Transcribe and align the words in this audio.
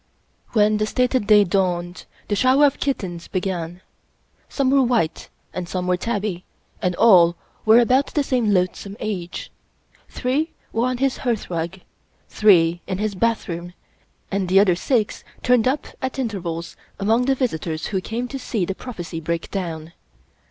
When 0.53 0.77
the 0.77 0.87
stated 0.87 1.27
day 1.27 1.43
dawned, 1.43 2.05
the 2.27 2.35
shower 2.35 2.65
of 2.65 2.79
kittens 2.79 3.27
be 3.27 3.39
gan. 3.39 3.81
Some 4.49 4.71
were 4.71 4.81
white 4.81 5.29
and 5.53 5.69
some 5.69 5.85
were 5.85 5.95
tabby, 5.95 6.43
and 6.81 6.95
all 6.95 7.35
were 7.67 7.77
about 7.77 8.07
the 8.07 8.23
same 8.23 8.51
loathsome 8.51 8.97
age. 8.99 9.51
Three 10.09 10.53
were 10.73 10.87
on 10.87 10.97
his 10.97 11.17
hearth 11.17 11.51
rug, 11.51 11.81
three 12.29 12.81
in 12.87 12.97
his 12.97 13.13
bathroom, 13.13 13.73
and 14.31 14.49
the 14.49 14.59
other 14.59 14.73
six 14.75 15.23
turned 15.43 15.67
up 15.67 15.85
at 16.01 16.17
intervals 16.17 16.75
among 16.99 17.25
the 17.25 17.35
visitors 17.35 17.85
who 17.93 18.01
came 18.01 18.27
to 18.29 18.39
see 18.39 18.65
the 18.65 18.73
prophecy 18.73 19.19
break 19.19 19.51
down. 19.51 19.93